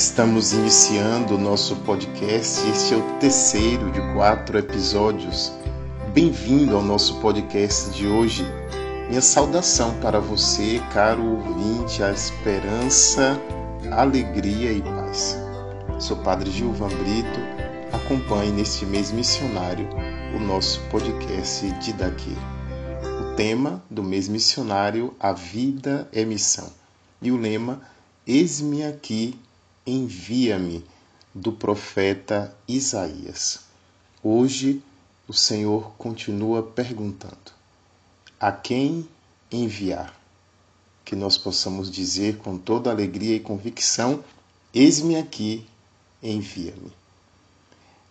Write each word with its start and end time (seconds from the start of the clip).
Estamos 0.00 0.54
iniciando 0.54 1.34
o 1.34 1.38
nosso 1.38 1.76
podcast. 1.76 2.66
Este 2.70 2.94
é 2.94 2.96
o 2.96 3.18
terceiro 3.18 3.90
de 3.90 4.00
quatro 4.14 4.56
episódios. 4.56 5.52
Bem-vindo 6.14 6.74
ao 6.74 6.82
nosso 6.82 7.20
podcast 7.20 7.90
de 7.90 8.06
hoje. 8.06 8.42
Minha 9.10 9.20
saudação 9.20 9.92
para 10.00 10.18
você, 10.18 10.80
caro 10.94 11.22
ouvinte, 11.22 12.02
a 12.02 12.10
esperança, 12.10 13.38
alegria 13.90 14.72
e 14.72 14.80
paz. 14.80 15.36
Sou 15.98 16.16
Padre 16.16 16.50
Gilvan 16.50 16.88
Brito. 16.88 17.38
Acompanhe 17.92 18.52
neste 18.52 18.86
mês 18.86 19.12
missionário 19.12 19.86
o 20.34 20.40
nosso 20.40 20.80
podcast 20.88 21.70
de 21.72 21.92
daqui. 21.92 22.34
O 23.20 23.36
tema 23.36 23.84
do 23.90 24.02
mês 24.02 24.28
missionário: 24.28 25.12
A 25.20 25.34
vida 25.34 26.08
é 26.10 26.24
missão. 26.24 26.72
E 27.20 27.30
o 27.30 27.36
lema: 27.36 27.82
Eis-me 28.26 28.82
aqui 28.82 29.38
envia-me, 29.90 30.84
do 31.34 31.52
profeta 31.52 32.54
Isaías. 32.66 33.60
Hoje 34.22 34.82
o 35.28 35.32
Senhor 35.32 35.92
continua 35.96 36.62
perguntando: 36.62 37.52
a 38.38 38.50
quem 38.50 39.08
enviar? 39.50 40.18
Que 41.04 41.14
nós 41.14 41.38
possamos 41.38 41.90
dizer 41.90 42.38
com 42.38 42.58
toda 42.58 42.90
alegria 42.90 43.36
e 43.36 43.40
convicção: 43.40 44.24
eis-me 44.74 45.16
aqui, 45.16 45.66
envia-me. 46.22 46.92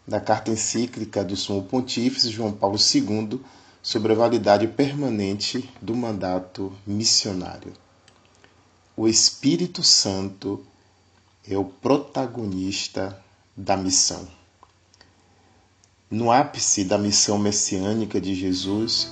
Da 0.07 0.19
carta 0.19 0.49
encíclica 0.49 1.23
do 1.23 1.35
Sumo 1.35 1.63
Pontífice 1.63 2.31
João 2.31 2.51
Paulo 2.51 2.77
II 2.77 3.39
sobre 3.81 4.13
a 4.13 4.15
validade 4.15 4.67
permanente 4.67 5.69
do 5.81 5.95
mandato 5.95 6.73
missionário. 6.85 7.73
O 8.97 9.07
Espírito 9.07 9.83
Santo 9.83 10.65
é 11.49 11.57
o 11.57 11.65
protagonista 11.65 13.19
da 13.57 13.75
missão. 13.75 14.27
No 16.09 16.31
ápice 16.31 16.83
da 16.83 16.97
missão 16.97 17.39
messiânica 17.39 18.21
de 18.21 18.35
Jesus, 18.35 19.11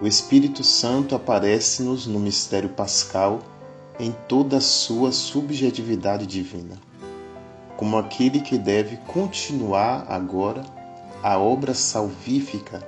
o 0.00 0.06
Espírito 0.06 0.64
Santo 0.64 1.14
aparece-nos 1.14 2.06
no 2.06 2.18
mistério 2.18 2.70
pascal 2.70 3.40
em 4.00 4.14
toda 4.26 4.56
a 4.56 4.62
sua 4.62 5.12
subjetividade 5.12 6.26
divina, 6.26 6.78
como 7.76 7.98
aquele 7.98 8.40
que 8.40 8.56
deve 8.56 8.96
continuar 8.98 10.06
agora 10.08 10.64
a 11.22 11.36
obra 11.36 11.74
salvífica 11.74 12.82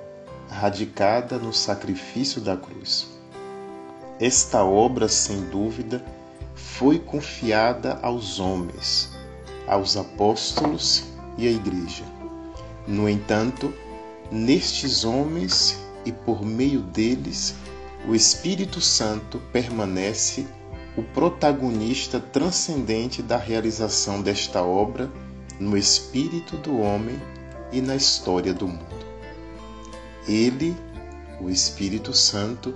radicada 0.48 1.38
no 1.38 1.52
sacrifício 1.52 2.40
da 2.40 2.56
cruz. 2.56 3.08
Esta 4.18 4.64
obra, 4.64 5.08
sem 5.08 5.42
dúvida, 5.50 6.02
foi 6.64 6.98
confiada 6.98 7.98
aos 8.02 8.38
homens, 8.38 9.10
aos 9.66 9.96
apóstolos 9.96 11.04
e 11.36 11.46
à 11.46 11.50
Igreja. 11.50 12.04
No 12.86 13.08
entanto, 13.08 13.72
nestes 14.30 15.04
homens 15.04 15.78
e 16.04 16.12
por 16.12 16.44
meio 16.44 16.80
deles, 16.80 17.54
o 18.08 18.14
Espírito 18.14 18.80
Santo 18.80 19.40
permanece 19.52 20.46
o 20.96 21.02
protagonista 21.02 22.18
transcendente 22.18 23.22
da 23.22 23.36
realização 23.36 24.20
desta 24.20 24.62
obra 24.62 25.10
no 25.58 25.76
espírito 25.76 26.56
do 26.56 26.78
homem 26.80 27.20
e 27.70 27.80
na 27.80 27.94
história 27.94 28.52
do 28.52 28.66
mundo. 28.66 29.06
Ele, 30.26 30.76
o 31.40 31.48
Espírito 31.48 32.12
Santo, 32.14 32.74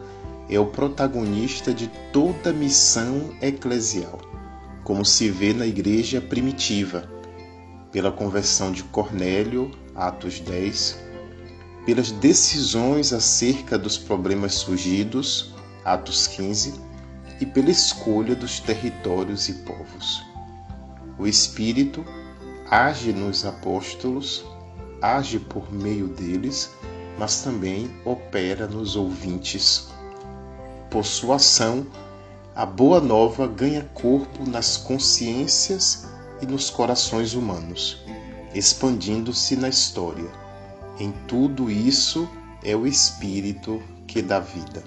é 0.48 0.58
o 0.58 0.66
protagonista 0.66 1.72
de 1.72 1.88
toda 2.12 2.52
missão 2.52 3.34
eclesial, 3.40 4.18
como 4.82 5.04
se 5.04 5.30
vê 5.30 5.52
na 5.52 5.66
igreja 5.66 6.20
primitiva, 6.20 7.08
pela 7.90 8.12
conversão 8.12 8.70
de 8.70 8.82
Cornélio, 8.84 9.70
Atos 9.94 10.40
10, 10.40 10.98
pelas 11.86 12.10
decisões 12.10 13.12
acerca 13.12 13.78
dos 13.78 13.96
problemas 13.96 14.54
surgidos, 14.54 15.54
Atos 15.84 16.26
15, 16.26 16.74
e 17.40 17.46
pela 17.46 17.70
escolha 17.70 18.34
dos 18.34 18.60
territórios 18.60 19.48
e 19.48 19.54
povos. 19.64 20.22
O 21.18 21.26
Espírito 21.26 22.04
age 22.70 23.12
nos 23.12 23.44
apóstolos, 23.44 24.44
age 25.00 25.38
por 25.38 25.72
meio 25.72 26.08
deles, 26.08 26.70
mas 27.18 27.42
também 27.42 27.90
opera 28.04 28.66
nos 28.66 28.96
ouvintes 28.96 29.93
por 30.94 31.04
sua 31.04 31.34
ação, 31.34 31.84
a 32.54 32.64
boa 32.64 33.00
nova 33.00 33.48
ganha 33.48 33.82
corpo 33.94 34.48
nas 34.48 34.76
consciências 34.76 36.06
e 36.40 36.46
nos 36.46 36.70
corações 36.70 37.34
humanos, 37.34 38.04
expandindo-se 38.54 39.56
na 39.56 39.68
história. 39.68 40.30
Em 41.00 41.10
tudo 41.26 41.68
isso 41.68 42.30
é 42.62 42.76
o 42.76 42.86
Espírito 42.86 43.82
que 44.06 44.22
dá 44.22 44.38
vida. 44.38 44.84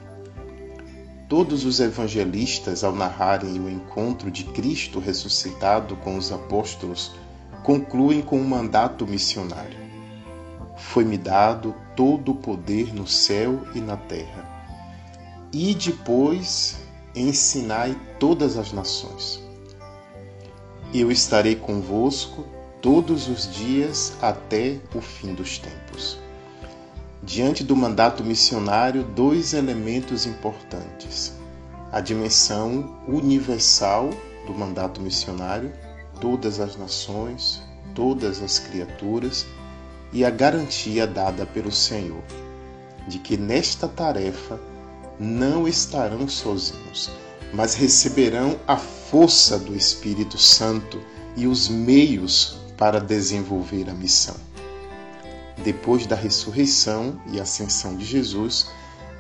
Todos 1.28 1.66
os 1.66 1.82
evangelistas, 1.82 2.86
ao 2.86 2.96
narrarem 2.96 3.60
o 3.60 3.70
encontro 3.70 4.32
de 4.32 4.46
Cristo 4.46 5.02
ressuscitado 5.02 5.98
com 5.98 6.16
os 6.16 6.32
apóstolos, 6.32 7.12
concluem 7.66 8.22
com 8.22 8.40
um 8.40 8.48
mandato 8.48 9.06
missionário. 9.06 9.78
Foi-me 10.78 11.18
dado 11.18 11.76
todo 11.98 12.32
o 12.32 12.36
poder 12.36 12.94
no 12.94 13.06
céu 13.06 13.62
e 13.76 13.82
na 13.82 13.98
terra 13.98 14.57
e 15.52 15.74
depois 15.74 16.78
ensinai 17.16 17.98
todas 18.20 18.58
as 18.58 18.72
nações. 18.72 19.42
Eu 20.94 21.12
estarei 21.12 21.56
convosco 21.56 22.46
todos 22.82 23.28
os 23.28 23.52
dias 23.54 24.14
até 24.22 24.80
o 24.94 25.02
fim 25.02 25.34
dos 25.34 25.58
tempos. 25.58 26.18
Diante 27.24 27.64
do 27.64 27.76
mandato 27.76 28.24
missionário, 28.24 29.04
dois 29.04 29.54
elementos 29.54 30.26
importantes: 30.26 31.34
a 31.92 32.00
dimensão 32.00 32.98
universal 33.08 34.10
do 34.46 34.54
mandato 34.54 35.02
missionário, 35.02 35.74
todas 36.22 36.60
as 36.60 36.78
nações, 36.78 37.62
todas 37.94 38.42
as 38.42 38.60
criaturas, 38.60 39.46
e 40.14 40.24
a 40.24 40.30
garantia 40.30 41.06
dada 41.06 41.46
pelo 41.46 41.72
Senhor 41.72 42.24
de 43.08 43.20
que 43.20 43.38
nesta 43.38 43.88
tarefa 43.88 44.60
não 45.20 45.68
estarão 45.68 46.28
sozinhos, 46.28 47.10
mas 47.54 47.74
receberão 47.74 48.60
a 48.68 48.78
força 48.78 49.58
do 49.58 49.76
Espírito 49.76 50.38
Santo 50.38 51.02
e 51.36 51.48
os 51.48 51.70
meios 51.70 52.58
para 52.78 53.00
desenvolver 53.00 53.90
a 53.90 53.94
missão. 53.94 54.36
Depois 55.64 56.06
da 56.06 56.16
ressurreição 56.16 57.20
e 57.32 57.40
ascensão 57.40 57.96
de 57.96 58.06
Jesus, 58.06 58.68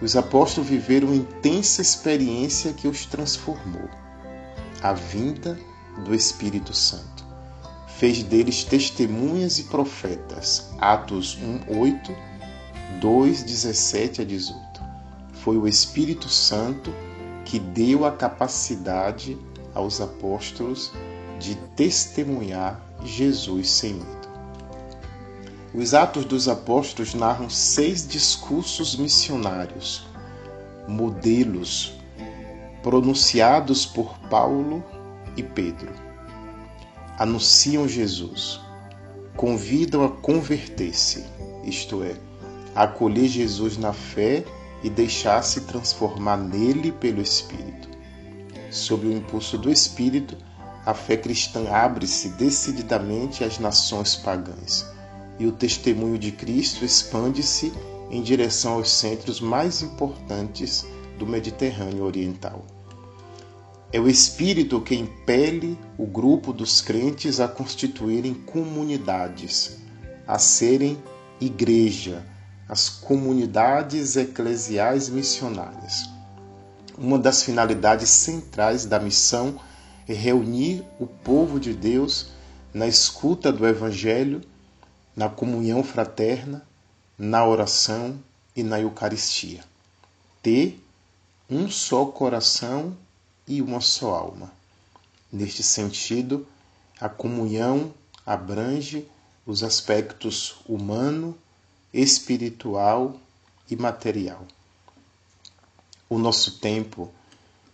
os 0.02 0.16
apóstolos 0.16 0.70
viveram 0.70 1.14
intensa 1.14 1.82
experiência 1.82 2.74
que 2.74 2.88
os 2.88 3.06
transformou. 3.06 3.90
A 4.82 4.94
vinda 4.94 5.58
do 6.06 6.14
Espírito 6.14 6.74
Santo 6.74 7.26
fez 7.98 8.22
deles 8.22 8.64
testemunhas 8.64 9.58
e 9.58 9.64
profetas. 9.64 10.70
Atos 10.78 11.36
1, 11.42 11.80
8, 11.80 12.16
2, 13.02 13.44
17 13.44 14.22
a 14.22 14.26
18 14.26 14.67
foi 15.48 15.58
o 15.58 15.66
Espírito 15.66 16.28
Santo 16.28 16.94
que 17.46 17.58
deu 17.58 18.04
a 18.04 18.12
capacidade 18.12 19.38
aos 19.74 20.02
apóstolos 20.02 20.92
de 21.40 21.56
testemunhar 21.74 22.86
Jesus 23.06 23.70
sem 23.70 23.94
medo. 23.94 24.28
Os 25.74 25.94
Atos 25.94 26.26
dos 26.26 26.50
Apóstolos 26.50 27.14
narram 27.14 27.50
seis 27.50 28.06
discursos 28.06 28.98
missionários, 28.98 30.06
modelos, 30.86 31.94
pronunciados 32.84 33.86
por 33.86 34.20
Paulo 34.30 34.84
e 35.38 35.44
Pedro. 35.44 35.94
Anunciam 37.18 37.88
Jesus, 37.88 38.60
convidam 39.38 40.04
a 40.04 40.10
converter-se, 40.10 41.24
isto 41.64 42.04
é, 42.04 42.18
a 42.76 42.84
acolher 42.84 43.30
Jesus 43.30 43.78
na 43.78 43.94
fé 43.94 44.44
e 44.84 44.90
deixar-se 44.90 45.62
transformar 45.62 46.38
nele 46.38 46.92
pelo 46.92 47.22
Espírito. 47.22 47.90
Sob 48.70 49.08
o 49.08 49.12
impulso 49.12 49.58
do 49.58 49.72
Espírito, 49.72 50.38
a 50.86 50.94
fé 50.94 51.18
cristã 51.18 51.70
abre-se 51.70 52.30
decididamente 52.30 53.44
às 53.44 53.60
nações 53.60 54.16
pagãs 54.16 54.86
e 55.40 55.46
o 55.46 55.52
testemunho 55.52 56.18
de 56.18 56.32
Cristo 56.32 56.84
expande-se 56.84 57.72
em 58.10 58.22
direção 58.22 58.74
aos 58.74 58.90
centros 58.90 59.40
mais 59.40 59.82
importantes 59.82 60.86
do 61.20 61.28
Mediterrâneo 61.28 62.06
Oriental. 62.06 62.66
É 63.92 64.00
o 64.00 64.10
Espírito 64.10 64.82
que 64.82 64.96
impele 64.96 65.78
o 65.98 66.06
grupo 66.06 66.52
dos 66.52 66.82
crentes 66.82 67.40
a 67.40 67.48
constituírem 67.48 68.34
comunidades, 68.34 69.78
a 70.28 70.38
serem 70.38 70.98
igreja, 71.40 72.26
as 72.68 72.90
comunidades 72.90 74.16
eclesiais 74.16 75.10
missionárias. 75.10 76.10
Uma 76.98 77.18
das 77.18 77.44
finalidades 77.44 78.10
centrais 78.10 78.86
da 78.86 79.00
missão 79.00 79.60
é 80.08 80.14
reunir 80.14 80.84
o 81.00 81.06
povo 81.06 81.60
de 81.60 81.74
Deus 81.74 82.32
na 82.74 82.88
escuta 82.88 83.52
do 83.52 83.66
Evangelho, 83.66 84.42
na 85.16 85.30
comunhão 85.30 85.84
fraterna, 85.84 86.66
na 87.18 87.46
oração 87.46 88.20
e 88.56 88.64
na 88.64 88.80
Eucaristia. 88.80 89.64
Ter 90.42 90.84
um 91.50 91.70
só 91.70 92.06
coração 92.06 92.96
e 93.48 93.62
uma 93.62 93.80
só 93.80 94.14
alma. 94.14 94.52
Neste 95.32 95.64
sentido, 95.64 96.46
a 97.00 97.08
comunhão 97.08 97.94
abrange 98.26 99.08
os 99.46 99.64
aspectos 99.64 100.58
humano, 100.68 101.38
espiritual 101.98 103.20
e 103.70 103.76
material. 103.76 104.46
O 106.08 106.20
nosso 106.20 106.60
tempo, 106.60 107.12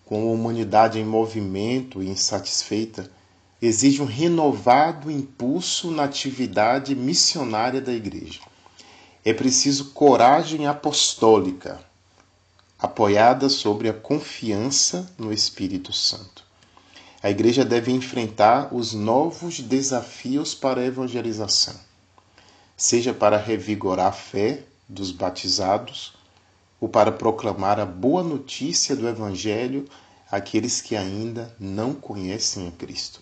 com 0.06 0.30
a 0.30 0.32
humanidade 0.32 0.98
em 0.98 1.04
movimento 1.04 2.02
e 2.02 2.08
insatisfeita, 2.08 3.12
exige 3.62 4.02
um 4.02 4.06
renovado 4.06 5.12
impulso 5.12 5.92
na 5.92 6.06
atividade 6.06 6.96
missionária 6.96 7.82
da 7.82 7.92
Igreja. 7.92 8.40
É 9.26 9.34
preciso 9.34 9.92
coragem 9.92 10.68
apostólica, 10.68 11.80
apoiada 12.80 13.50
sobre 13.50 13.90
a 13.90 13.94
confiança 13.94 15.10
no 15.18 15.32
Espírito 15.32 15.94
Santo. 15.94 16.44
A 17.22 17.30
igreja 17.30 17.64
deve 17.64 17.90
enfrentar 17.90 18.74
os 18.76 18.92
novos 18.92 19.62
desafios 19.62 20.54
para 20.54 20.82
a 20.82 20.86
evangelização, 20.86 21.76
seja 22.84 23.14
para 23.14 23.38
revigorar 23.38 24.08
a 24.08 24.12
fé 24.12 24.64
dos 24.90 25.12
batizados 25.12 26.14
ou 26.82 26.90
para 26.90 27.12
proclamar 27.12 27.80
a 27.80 27.86
boa 27.86 28.22
notícia 28.22 28.94
do 28.96 29.08
Evangelho 29.08 29.86
àqueles 30.30 30.82
que 30.82 30.96
ainda 30.96 31.56
não 31.58 31.94
conhecem 31.94 32.68
a 32.68 32.72
Cristo. 32.72 33.22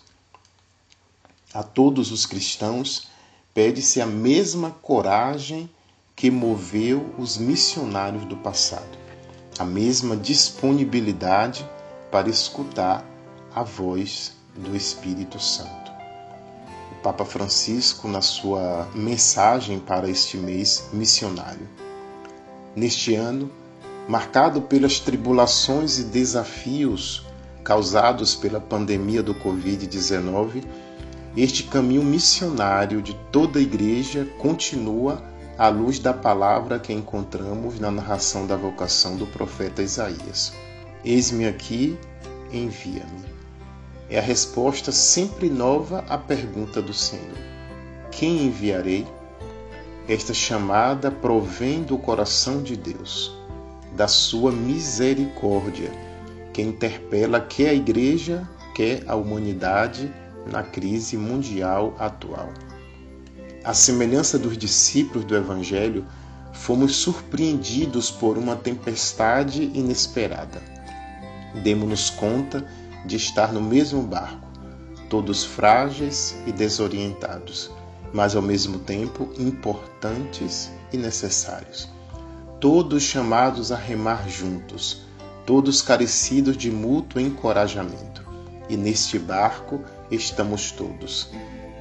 A 1.54 1.62
todos 1.62 2.10
os 2.10 2.26
cristãos 2.26 3.08
pede-se 3.54 4.00
a 4.00 4.06
mesma 4.06 4.70
coragem 4.70 5.70
que 6.16 6.30
moveu 6.30 7.14
os 7.16 7.38
missionários 7.38 8.24
do 8.24 8.36
passado 8.38 9.02
a 9.58 9.64
mesma 9.64 10.16
disponibilidade 10.16 11.64
para 12.10 12.28
escutar 12.28 13.04
a 13.54 13.62
voz 13.62 14.32
do 14.56 14.74
Espírito 14.74 15.38
Santo. 15.38 15.91
Papa 17.02 17.24
Francisco, 17.24 18.06
na 18.06 18.20
sua 18.20 18.88
mensagem 18.94 19.80
para 19.80 20.08
este 20.08 20.36
mês 20.36 20.88
missionário, 20.92 21.68
neste 22.76 23.14
ano, 23.14 23.50
marcado 24.08 24.62
pelas 24.62 25.00
tribulações 25.00 25.98
e 25.98 26.04
desafios 26.04 27.26
causados 27.64 28.34
pela 28.34 28.60
pandemia 28.60 29.22
do 29.22 29.34
Covid-19, 29.34 30.64
este 31.36 31.64
caminho 31.64 32.04
missionário 32.04 33.00
de 33.00 33.14
toda 33.30 33.58
a 33.58 33.62
Igreja 33.62 34.26
continua 34.38 35.22
à 35.58 35.68
luz 35.68 35.98
da 35.98 36.12
palavra 36.12 36.78
que 36.78 36.92
encontramos 36.92 37.78
na 37.80 37.90
narração 37.90 38.46
da 38.46 38.56
vocação 38.56 39.16
do 39.16 39.26
profeta 39.26 39.82
Isaías. 39.82 40.52
Eis-me 41.04 41.46
aqui, 41.46 41.98
envia-me. 42.52 43.21
É 44.12 44.18
a 44.18 44.20
resposta 44.22 44.92
sempre 44.92 45.48
nova 45.48 46.04
à 46.06 46.18
pergunta 46.18 46.82
do 46.82 46.92
Senhor: 46.92 47.34
Quem 48.10 48.44
enviarei? 48.44 49.06
Esta 50.06 50.34
chamada 50.34 51.10
provém 51.10 51.82
do 51.82 51.96
coração 51.96 52.62
de 52.62 52.76
Deus, 52.76 53.34
da 53.96 54.06
sua 54.06 54.52
misericórdia, 54.52 55.90
que 56.52 56.60
interpela 56.60 57.40
quer 57.40 57.70
a 57.70 57.74
igreja, 57.74 58.46
quer 58.74 59.02
a 59.08 59.14
humanidade 59.14 60.12
na 60.46 60.62
crise 60.62 61.16
mundial 61.16 61.96
atual. 61.98 62.52
À 63.64 63.72
semelhança 63.72 64.38
dos 64.38 64.58
discípulos 64.58 65.24
do 65.24 65.34
Evangelho, 65.34 66.04
fomos 66.52 66.96
surpreendidos 66.96 68.10
por 68.10 68.36
uma 68.36 68.56
tempestade 68.56 69.70
inesperada. 69.72 70.60
Demos-nos 71.62 72.10
conta 72.10 72.66
de 73.04 73.16
estar 73.16 73.52
no 73.52 73.60
mesmo 73.60 74.02
barco, 74.02 74.46
todos 75.08 75.44
frágeis 75.44 76.36
e 76.46 76.52
desorientados, 76.52 77.70
mas 78.12 78.36
ao 78.36 78.42
mesmo 78.42 78.78
tempo 78.78 79.28
importantes 79.38 80.70
e 80.92 80.96
necessários. 80.96 81.88
Todos 82.60 83.02
chamados 83.02 83.72
a 83.72 83.76
remar 83.76 84.28
juntos, 84.28 85.02
todos 85.44 85.82
carecidos 85.82 86.56
de 86.56 86.70
mútuo 86.70 87.20
encorajamento. 87.20 88.22
E 88.68 88.76
neste 88.76 89.18
barco 89.18 89.80
estamos 90.10 90.70
todos 90.70 91.28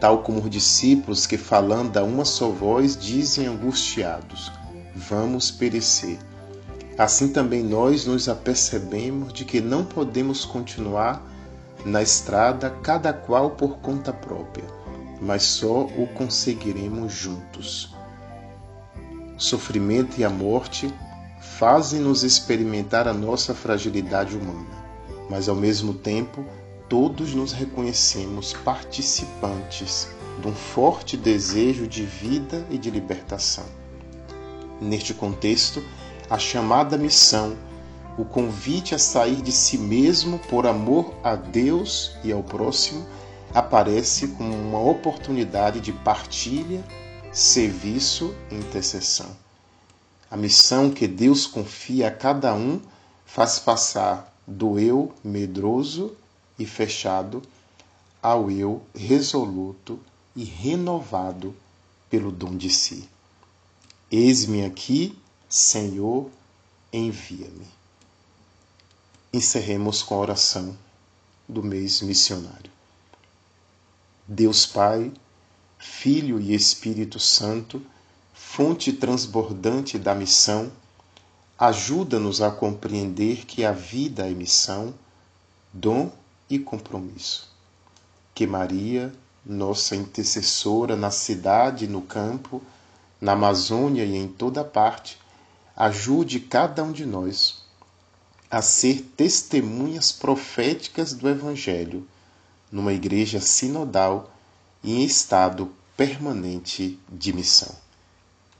tal 0.01 0.24
como 0.24 0.41
os 0.41 0.50
discípulos 0.50 1.27
que, 1.27 1.38
falando 1.38 1.95
a 1.95 2.03
uma 2.03 2.25
só 2.25 2.50
voz, 2.50 2.97
dizem 2.97 3.45
angustiados: 3.45 4.51
Vamos 4.95 5.51
perecer. 5.51 6.17
Assim 6.97 7.29
também 7.29 7.63
nós 7.63 8.05
nos 8.05 8.27
apercebemos 8.27 9.33
de 9.33 9.45
que 9.45 9.61
não 9.61 9.83
podemos 9.83 10.45
continuar 10.45 11.25
na 11.85 12.01
estrada, 12.01 12.69
cada 12.83 13.11
qual 13.11 13.51
por 13.51 13.77
conta 13.77 14.13
própria, 14.13 14.65
mas 15.21 15.43
só 15.43 15.85
o 15.85 16.07
conseguiremos 16.13 17.11
juntos. 17.13 17.95
Sofrimento 19.38 20.19
e 20.19 20.23
a 20.23 20.29
morte 20.29 20.93
fazem-nos 21.57 22.23
experimentar 22.23 23.07
a 23.07 23.13
nossa 23.13 23.55
fragilidade 23.55 24.35
humana, 24.35 24.69
mas 25.29 25.49
ao 25.49 25.55
mesmo 25.55 25.93
tempo 25.93 26.45
todos 26.88 27.33
nos 27.33 27.51
reconhecemos 27.51 28.53
participantes 28.53 30.09
de 30.41 30.47
um 30.47 30.53
forte 30.53 31.15
desejo 31.15 31.88
de 31.88 32.05
vida 32.05 32.65
e 32.69 32.77
de 32.77 32.91
libertação. 32.91 33.65
Neste 34.81 35.13
contexto, 35.13 35.83
a 36.31 36.39
chamada 36.39 36.98
missão, 36.98 37.57
o 38.18 38.24
convite 38.24 38.95
a 38.95 38.98
sair 38.98 39.42
de 39.42 39.51
si 39.51 39.78
mesmo 39.78 40.39
por 40.39 40.66
amor 40.66 41.13
a 41.22 41.36
Deus 41.36 42.13
e 42.24 42.31
ao 42.31 42.42
próximo, 42.42 43.06
aparece 43.54 44.30
como 44.30 44.56
uma 44.56 44.80
oportunidade 44.80 45.81
de 45.81 45.92
partilha, 45.92 46.82
serviço 47.34 48.34
e 48.50 48.55
intercessão. 48.55 49.29
A 50.29 50.38
missão 50.38 50.89
que 50.89 51.05
Deus 51.05 51.46
confia 51.46 52.08
a 52.08 52.12
cada 52.12 52.53
um 52.53 52.79
faz 53.25 53.60
passar 53.60 54.34
do 54.48 54.79
eu 54.79 55.12
medroso 55.22 56.13
e 56.58 56.65
fechado 56.65 57.41
ao 58.24 58.50
eu 58.50 58.82
resoluto 58.96 60.00
e 60.34 60.46
renovado 60.46 61.53
pelo 62.10 62.32
dom 62.32 62.55
de 62.55 62.70
si. 62.70 63.10
Eis-me 64.10 64.63
aqui, 64.63 65.17
Senhor, 65.53 66.31
envia-me. 66.93 67.67
Encerremos 69.34 70.01
com 70.01 70.15
a 70.15 70.20
oração 70.20 70.77
do 71.46 71.62
mês 71.62 72.00
missionário. 72.01 72.72
Deus 74.25 74.65
Pai, 74.65 75.12
Filho 75.77 76.39
e 76.39 76.55
Espírito 76.55 77.20
Santo, 77.20 77.86
fonte 78.34 78.93
transbordante 78.93 80.00
da 80.00 80.15
missão, 80.15 80.72
ajuda-nos 81.60 82.41
a 82.41 82.50
compreender 82.50 83.46
que 83.46 83.65
a 83.65 83.74
vida 83.74 84.31
é 84.31 84.34
missão, 84.34 84.93
dom 85.74 86.13
e 86.50 86.60
compromisso. 86.60 87.53
Que 88.34 88.48
Maria, 88.48 89.13
nossa 89.46 89.98
intercessora 89.98 90.96
na 90.96 91.12
cidade, 91.12 91.88
no 91.88 92.01
campo, 92.01 92.62
na 93.20 93.34
Amazônia 93.34 94.05
e 94.05 94.15
em 94.15 94.29
toda 94.29 94.63
parte, 94.63 95.20
ajude 95.75 96.40
cada 96.40 96.84
um 96.84 96.92
de 96.92 97.06
nós 97.06 97.62
a 98.50 98.62
ser 98.62 99.01
testemunhas 99.16 100.12
proféticas 100.12 101.13
do 101.13 101.30
Evangelho 101.30 102.06
numa 102.72 102.94
igreja 102.94 103.40
sinodal 103.40 104.34
e 104.84 104.94
em 104.94 105.06
estado 105.06 105.72
permanente 105.96 107.00
de 107.10 107.34
missão. 107.34 107.74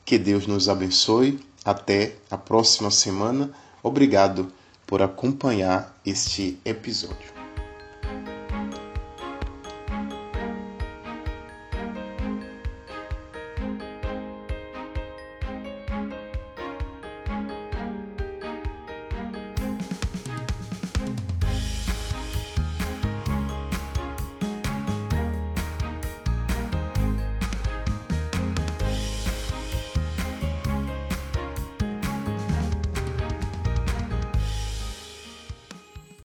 Que 0.06 0.18
Deus 0.18 0.48
nos 0.48 0.70
abençoe. 0.70 1.40
Até 1.64 2.16
a 2.30 2.38
próxima 2.38 2.90
semana. 2.90 3.52
Obrigado 3.84 4.52
por 4.88 5.02
acompanhar 5.02 5.96
este 6.06 6.60
episódio. 6.66 7.41